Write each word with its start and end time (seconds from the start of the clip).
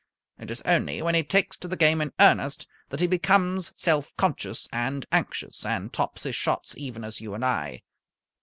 It 0.39 0.49
is 0.49 0.63
only 0.63 1.03
when 1.03 1.13
he 1.13 1.21
takes 1.21 1.55
to 1.57 1.67
the 1.67 1.75
game 1.75 2.01
in 2.01 2.11
earnest 2.19 2.65
that 2.89 3.01
he 3.01 3.05
becomes 3.05 3.71
self 3.75 4.11
conscious 4.17 4.67
and 4.73 5.05
anxious, 5.11 5.63
and 5.63 5.93
tops 5.93 6.23
his 6.23 6.35
shots 6.35 6.75
even 6.75 7.03
as 7.03 7.21
you 7.21 7.35
and 7.35 7.45
I. 7.45 7.83